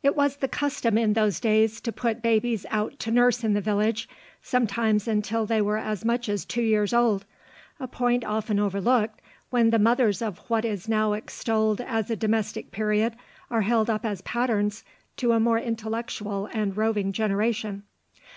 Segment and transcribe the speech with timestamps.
[0.00, 3.60] It was the custom in those days to put babies out to nurse in the
[3.60, 4.08] village,
[4.40, 7.24] sometimes until they were as much as two years old,
[7.80, 12.70] a point often overlooked when the mothers of what is now extolled as a domestic
[12.70, 13.14] period
[13.50, 14.84] are held up as patterns
[15.16, 17.82] to a more intellectual and roving generation.